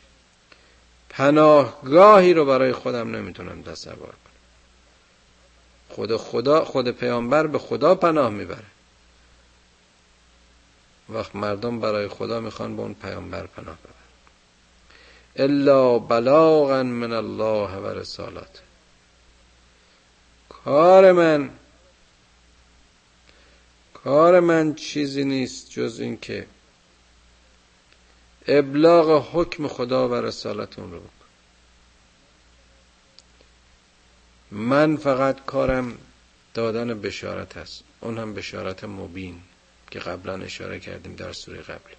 [1.08, 4.34] پناهگاهی رو برای خودم نمی‌تونم تصور کنم.
[5.88, 8.64] خود خدا خود پیامبر به خدا پناه می‌بره.
[11.08, 13.94] وقت مردم برای خدا می‌خوان به اون پیامبر پناه ببرن.
[15.36, 18.62] الا بلاغا من الله و رسالات
[20.48, 21.50] کار من
[23.94, 26.46] کار من چیزی نیست جز اینکه
[28.48, 31.10] ابلاغ حکم خدا و رسالت اون رو بکن.
[34.50, 35.98] من فقط کارم
[36.54, 37.84] دادن بشارت هست.
[38.00, 39.40] اون هم بشارت مبین
[39.90, 41.94] که قبلا اشاره کردیم در سوره قبلی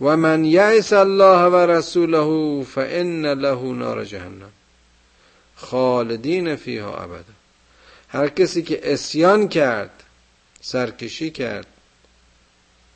[0.00, 4.52] و من یعس الله و رسوله فان له نار جهنم
[5.56, 7.34] خالدین فیها ابدا.
[8.08, 10.02] هر کسی که اسیان کرد
[10.60, 11.66] سرکشی کرد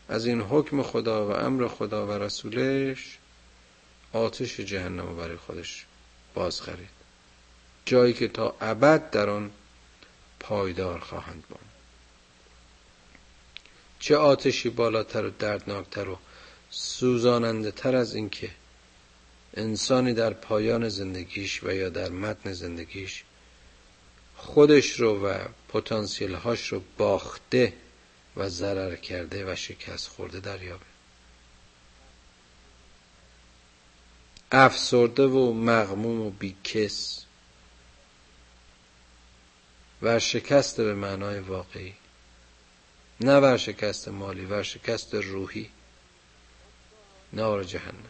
[0.08, 3.18] از این حکم خدا و امر خدا و رسولش
[4.12, 5.86] آتش جهنم برای خودش
[6.34, 6.96] باز خرید
[7.84, 9.50] جایی که تا ابد در آن
[10.40, 11.58] پایدار خواهند بود.
[13.98, 16.18] چه آتشی بالاتر و دردناکتر و
[16.70, 18.50] سوزاننده تر از اینکه
[19.54, 23.24] انسانی در پایان زندگیش و یا در متن زندگیش
[24.36, 25.38] خودش رو و
[25.68, 27.72] پتانسیل هاش رو باخته
[28.36, 30.84] و ضرر کرده و شکست خورده دریابه.
[34.52, 37.24] افسرده و مغموم و بیکس
[40.02, 41.94] ورشکست به معنای واقعی.
[43.20, 45.70] نه ورشکست مالی ورشکست روحی.
[47.32, 48.04] نار جهنم.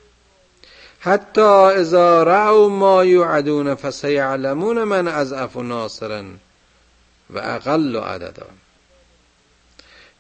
[1.01, 6.25] حتی اذا رعوا ما یعدون فسیعلمون من اضعف ناصرا
[7.31, 8.47] و اقل عددا.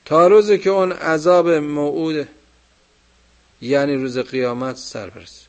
[0.07, 2.29] تا روزی که اون عذاب موعود
[3.61, 5.47] یعنی روز قیامت سر برسه.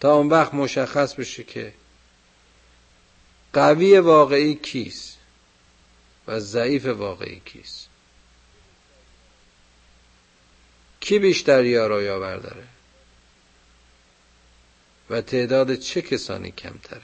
[0.00, 1.74] تا اون وقت مشخص بشه که
[3.52, 5.18] قوی واقعی کیست
[6.26, 7.88] و ضعیف واقعی کیست.
[11.00, 12.64] کی بیشتر یارا یاور داره
[15.10, 17.02] و تعداد چه کسانی کمتره؟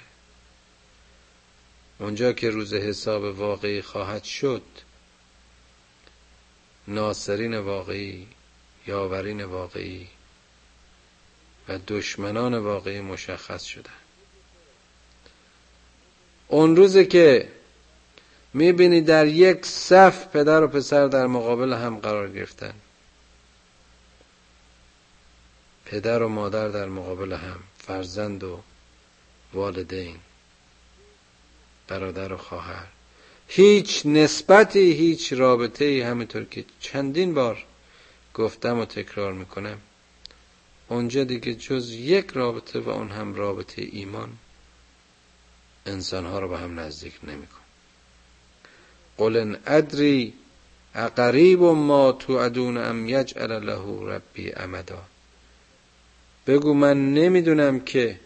[1.98, 4.62] اونجا که روز حساب واقعی خواهد شد
[6.88, 8.26] ناصرین واقعی
[8.86, 10.08] یاورین واقعی
[11.68, 13.90] و دشمنان واقعی مشخص شدن
[16.48, 17.48] اون روزی که
[18.54, 22.74] می‌بینی در یک صف پدر و پسر در مقابل هم قرار گرفتن.
[25.84, 28.60] پدر و مادر در مقابل هم فرزند و
[29.52, 30.16] والدین
[31.88, 32.86] برادر و خواهر.
[33.48, 37.64] هیچ نسبتی هیچ رابطه ای همینطور که چندین بار
[38.34, 39.78] گفتم و تکرار می‌کنم.
[40.88, 44.38] اونجا دیگه جز یک رابطه و اون هم رابطه ایمان.
[45.86, 47.58] انسانها رو به هم نزدیک نمیکن
[49.16, 50.32] قل ان ادری
[50.94, 55.02] اقریب ما توعدون ام یجعل له ربی امدا.
[56.46, 58.20] بگو من نمی‌دونم که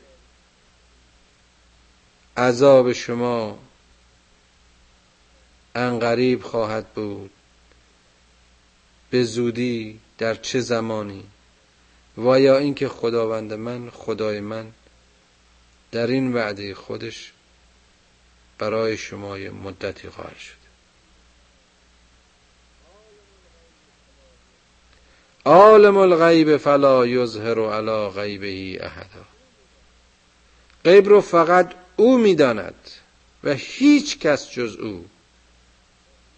[2.37, 3.59] عذاب شما
[5.75, 7.31] انقریب خواهد بود.
[9.11, 11.25] به زودی در چه زمانی؟
[12.19, 14.73] و یا اینکه خداوند من خدای من
[15.93, 17.33] در این وعده خودش
[18.59, 20.63] برای شما مدتی خواهد شد.
[25.45, 29.25] عالم الغیب فلا یظهر علی غیبه احدا
[30.85, 32.91] غیب رو فقط او می‌داند
[33.45, 35.07] و هیچ کس جز او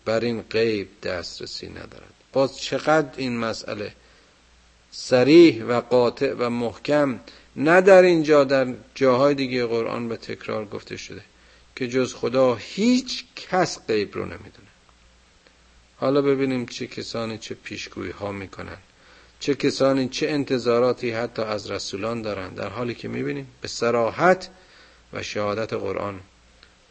[0.05, 2.15] بر این غیب دسترسی ندارد.
[2.33, 3.93] باز چقدر این مسئله
[4.91, 7.21] سریح و قاطع و محکم
[7.57, 11.23] نه در اینجا در جاهای دیگه قرآن به تکرار گفته شده
[11.77, 14.69] که جز خدا هیچ کس غیب رو نمی‌دونه.
[15.97, 18.77] حالا ببینیم چه کسانی چه پیشگویی ها می‌کنن
[19.41, 24.49] چه کسانی چه انتظاراتی حتی از رسولان دارن در حالی که می‌بینیم به سراحت
[25.13, 26.21] و شهادت قرآن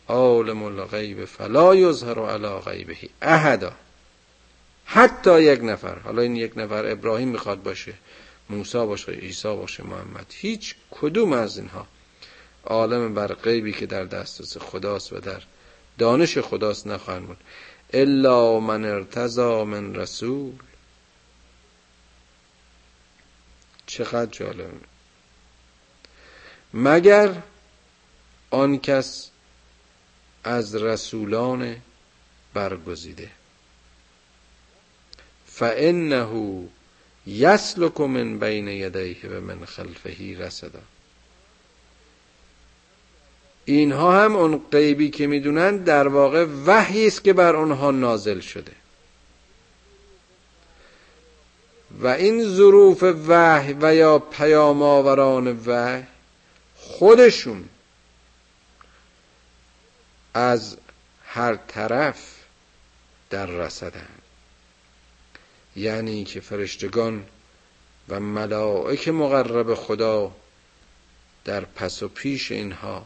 [0.07, 3.73] عالم الغیب فلا یظهر علی غیبه احدا.
[4.85, 7.93] حتی یک نفر حالا این یک نفر ابراهیم می‌خواد باشه
[8.49, 11.87] موسی باشه عیسی باشه محمد هیچ کدوم از اینها
[12.65, 15.41] عالم بر غیبی که در دسترس خداست و در
[15.97, 17.37] دانش خداست نخواهند بود.
[17.93, 20.53] الا من ارتضا من رسول.
[23.85, 24.71] چقدر جالب.
[26.73, 27.41] مگر
[28.49, 29.29] آن کس
[30.43, 31.75] از رسولان
[32.53, 33.29] برگزیده.
[35.45, 36.27] فانه
[37.27, 40.79] یسلک من بین یدیه و من خلفه رسدا.
[43.65, 48.71] اینها هم اون غیبی که می‌دونن در واقع وحی است که بر آنها نازل شده.
[52.01, 56.03] و این ظروف وحی و یا پیام آوران وحی
[56.75, 57.69] خودشون
[60.33, 60.77] از
[61.25, 62.43] هر طرف
[63.29, 64.09] در رسدن.
[65.75, 67.25] یعنی که فرشتگان
[68.09, 70.35] و ملائک مقرب خدا
[71.45, 73.05] در پس و پیش اینها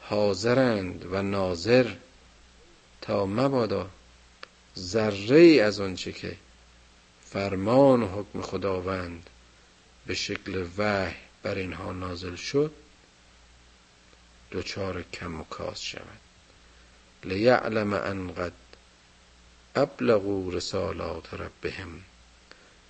[0.00, 1.94] حاضرند و ناظر
[3.00, 3.90] تا مبادا
[4.78, 6.36] ذره از آنچه که
[7.24, 9.30] فرمان و حکم خداوند
[10.06, 12.72] به شکل وحی بر اینها نازل شد
[14.52, 16.29] دچار کم و کاس شود.
[17.24, 18.52] لیعلم ان قد
[19.76, 22.00] ابلغوا رسالات ربهم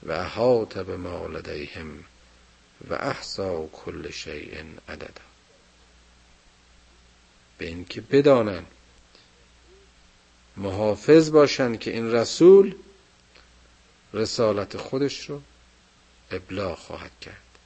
[0.02, 2.04] و احاط بما لدیهم
[2.90, 5.30] و احصا کل شیء عددا
[7.58, 8.66] به اینکه بدانند.
[10.56, 12.74] محافظ باشند که این رسول
[14.14, 15.42] رسالت خودش رو
[16.30, 17.58] ابلاغ خواهد کرد.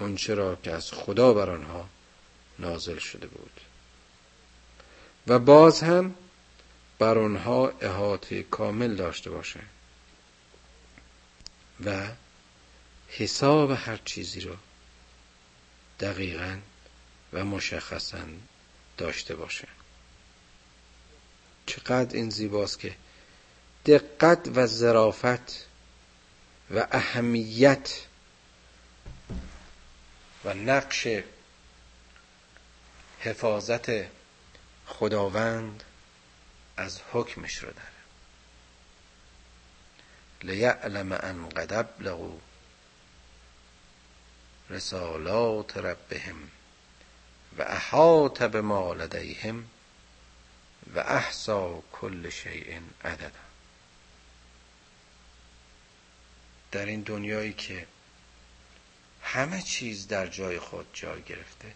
[0.00, 1.88] اون چرا که از خدا بر آنها
[2.58, 3.60] نازل شده بود.
[5.30, 6.14] و باز هم
[6.98, 9.60] بر آنها احاطه کامل داشته باشه
[11.84, 12.08] و
[13.08, 14.56] حساب هر چیزی رو
[16.00, 16.58] دقیقا
[17.32, 18.18] و مشخصا
[18.98, 19.68] داشته باشه.
[21.66, 22.96] چقدر این زیباست که
[23.86, 25.66] دقت و ظرافت
[26.74, 28.00] و اهمیت
[30.44, 31.08] و نقش
[33.20, 34.19] حفاظت
[34.90, 35.84] خداوند
[36.76, 37.88] از حکمش رو داره.
[40.42, 42.38] لیعلم ان قد ابلغوا
[44.70, 46.50] رسالات ربهم
[47.58, 49.70] و احاط بما لدیهم
[50.94, 53.30] و احسا کل شیء عددا.
[56.72, 57.86] در این دنیایی که
[59.22, 61.74] همه چیز در جای خود جای گرفته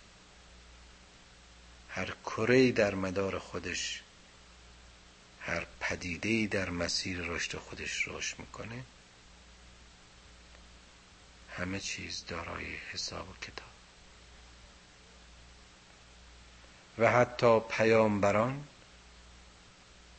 [1.95, 4.03] هر کره در مدار خودش
[5.40, 8.84] هر پدیده در مسیر رشد خودش رشد می‌کنه.
[11.57, 13.68] همه چیز دارای حساب و کتاب.
[16.99, 18.68] و حتی پیامبران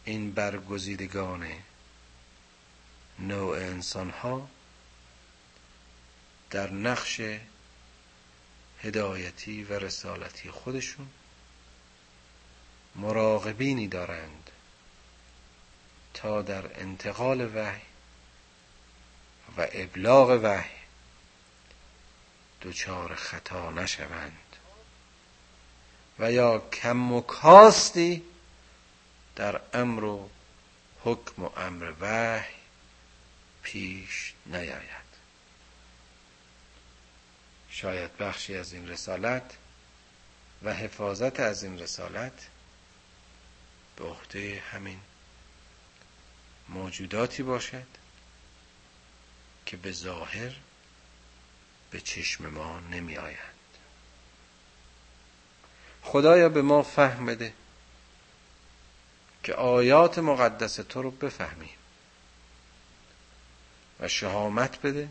[0.05, 1.47] این برگزیدگان
[3.19, 4.49] نوع انسان ها
[6.49, 7.21] در نقش
[8.81, 11.07] هدایتی و رسالتی خودشون
[12.95, 14.49] مراقبینی دارند
[16.13, 17.81] تا در انتقال وحی
[19.57, 20.75] و ابلاغ وحی
[22.61, 24.55] دچار خطا نشوند
[26.19, 28.23] و یا کم و کاستی
[29.35, 30.29] در امر و
[31.03, 32.55] حکم و امر وحی
[33.63, 35.05] پیش نیاید.
[37.69, 39.57] شاید بخشی از این رسالت
[40.63, 42.47] و حفاظت از این رسالت
[43.95, 44.99] به عهده همین
[46.69, 47.87] موجوداتی باشد
[49.65, 50.55] که به ظاهر
[51.91, 53.55] به چشم ما نمی آید
[56.01, 57.53] خدایا به ما فهم بده
[59.43, 61.77] که آیات مقدس تو رو بفهمیم
[63.99, 65.09] و شهامت بده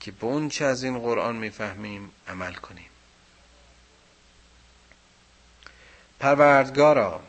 [0.00, 2.90] که به اون چه از این قرآن می‌فهمیم عمل کنیم.
[6.20, 7.22] پروردگارا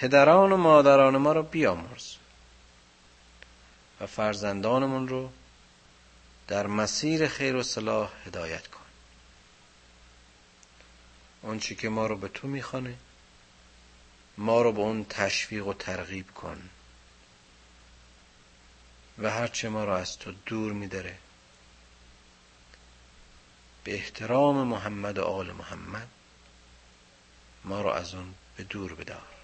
[0.00, 2.14] پدران و مادران ما رو بیامرز
[4.00, 5.30] و فرزندانمون رو
[6.48, 8.80] در مسیر خیر و صلاح هدایت کن.
[11.58, 12.94] چی که ما رو به تو می‌خوانه
[14.38, 16.70] ما رو به اون تشویق و ترغیب کن.
[19.18, 21.18] و هرچه ما رو از تو دور میداره
[23.84, 26.08] به احترام محمد و آل محمد
[27.64, 29.39] ما رو از اون به دور بدار.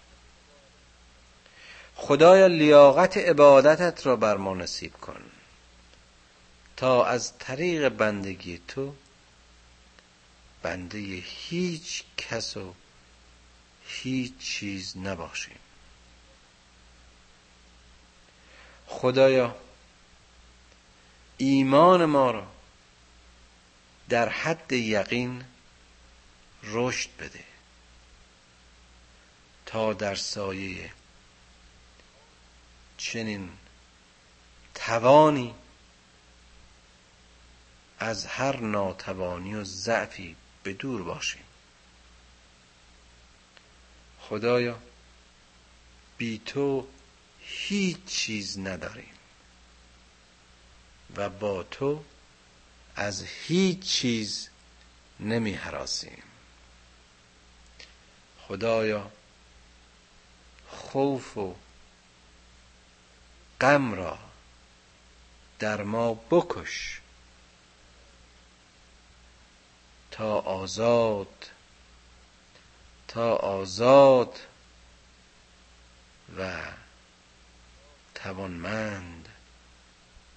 [1.99, 5.23] خدایا لیاقت عبادتت را بر ما نصیب کن.
[6.77, 8.95] تا از طریق بندگی تو
[10.63, 12.75] بنده هیچ کس و
[13.87, 15.59] هیچ چیز نباشیم.
[18.87, 19.57] خدایا
[21.37, 22.47] ایمان ما را
[24.09, 25.45] در حد یقین
[26.63, 27.45] رشد بده.
[29.67, 30.91] تا در سایه
[33.13, 33.51] چنین
[34.75, 35.55] توانی
[37.99, 41.45] از هر ناتوانی و ضعفی به دور باشیم
[44.21, 44.79] خدایا
[46.19, 46.89] بی تو
[47.41, 49.15] هیچ چیز نداریم
[51.17, 52.05] و با تو
[52.97, 54.49] از هیچ چیز
[55.21, 56.23] نمی حراسیم
[58.49, 59.11] خدایا
[60.69, 61.55] خوف و
[63.61, 64.19] غم را
[65.59, 67.01] در ما بکش.
[70.11, 71.51] تا آزاد
[73.09, 74.41] تا آزاد
[76.39, 76.63] و
[78.15, 79.29] توانمند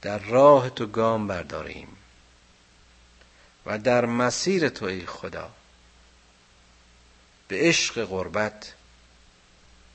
[0.02, 1.98] در راه تو گام برداریم
[3.66, 5.52] و در مسیر تو ای خدا
[7.48, 8.74] به عشق قربت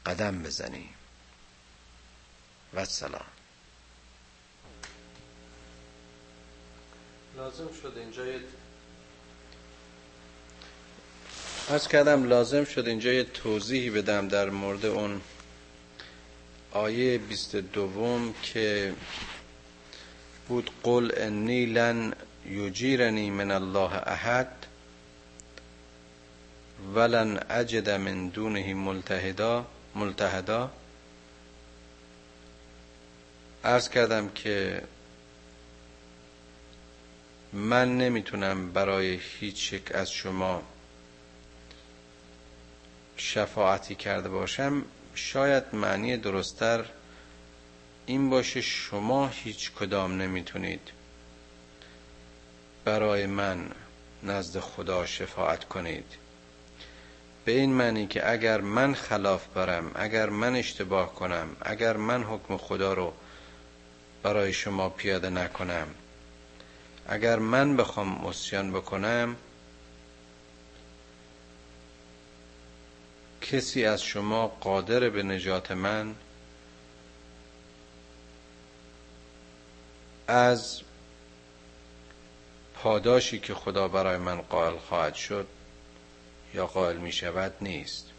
[0.07, 0.94] قدم بزنیم.
[2.77, 3.25] و سلام.
[7.37, 8.23] لازم شد اینجا
[11.69, 15.21] از کردم لازم شد اینجا یه توضیحی بدم در مورد اون
[16.73, 18.95] آیه بیست دوم که
[20.49, 22.15] بود قل انی لن
[22.47, 24.67] یجیرنی من الله احد
[26.95, 30.71] ولن اجد من دونه ملتحدا ملتحدا
[33.65, 34.83] ارز کردم که
[37.53, 40.63] من نمی‌تونم برای هیچ یک از شما
[43.17, 44.85] شفاعتی کرده باشم.
[45.15, 46.85] شاید معنی درستتر
[48.07, 50.91] این باشه شما هیچ کدام نمی‌تونید
[52.85, 53.71] برای من
[54.23, 56.07] نزد خدا شفاعت کنید.
[57.45, 62.57] به این معنی که اگر من خلاف برم اگر من اشتباه کنم اگر من حکم
[62.57, 63.13] خدا رو
[64.25, 65.87] برای شما پیاده نکنم.
[67.07, 69.37] اگر من بخوام اسیان بکنم
[73.41, 76.15] کسی از شما قادر به نجات من
[80.29, 80.81] از
[82.75, 85.47] پاداشی که خدا برای من قائل خواهد شد
[86.55, 88.14] یا قائل می شود نیست.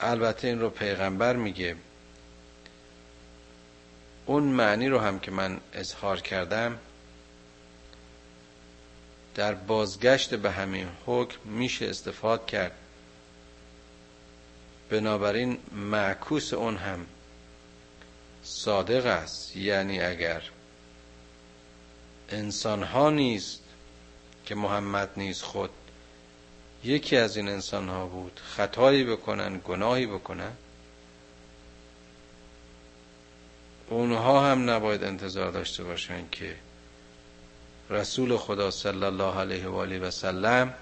[0.00, 1.76] البته این رو پیغمبر میگه.
[4.26, 6.78] اون معنی رو هم که من اظهار کردم
[9.34, 12.72] در بازگشت به همین حکم میشه استفاده کرد.
[14.90, 17.06] بنابراین معکوس اون هم
[18.42, 19.56] صادق است.
[19.56, 20.42] یعنی اگر
[22.28, 23.62] انسان ها نیست
[24.44, 25.70] که محمد نیست خود
[26.84, 28.40] یکی از این انسان ها بود.
[28.44, 30.52] خطایی بکنن گناهی بکنن.
[33.88, 36.56] اونها هم نباید انتظار داشته باشن که
[37.90, 40.74] رسول خدا صلی الله علیه و آله و سلم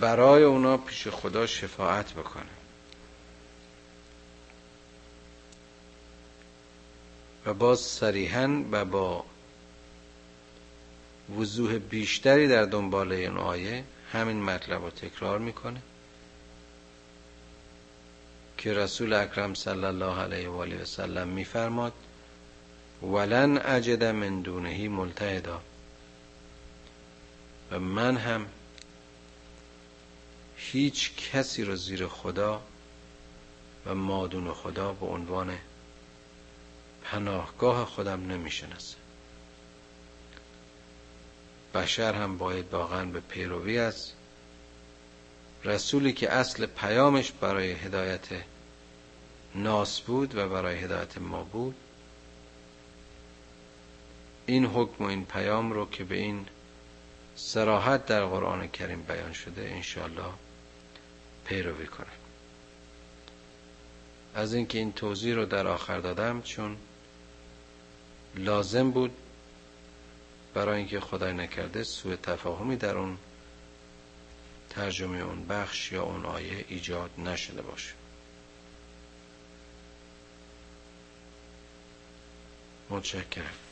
[0.00, 2.60] برای اونا پیش خدا شفاعت بکنه.
[7.46, 9.24] و باز صریحا و با
[11.38, 15.82] وضوح بیشتری در دنبال این آیه همین مطلب رو تکرار می‌کنه
[18.58, 21.92] که رسول اکرم صلی الله علیه و آله و سلم میفرماد
[23.02, 25.60] ولن اجد من دونهی ملتهدا.
[27.70, 28.46] و من هم
[30.56, 32.62] هیچ کسی را زیر خدا
[33.86, 35.58] و مادون خدا به عنوان
[37.02, 38.96] پناهگاه خودم نمی‌شناسم.
[41.74, 44.12] بشر هم باید واقعا به پیروی از
[45.64, 48.28] رسولی که اصل پیامش برای هدایت
[49.54, 51.74] ناس بود و برای هدایت ما بود.
[54.46, 56.46] این حکم و این پیام رو که به این
[57.36, 60.32] سراحت در قرآن کریم بیان شده انشالله
[61.44, 62.06] پیروی کنه.
[64.34, 66.76] از اینکه این توضیح رو در آخر دادم چون
[68.36, 69.10] لازم بود
[70.54, 73.18] برای اینکه خدای نکرده سوء تفاهمی در اون
[74.70, 77.92] ترجمه اون بخش یا اون آیه ایجاد نشده باشه.
[82.90, 83.69] متشکرم.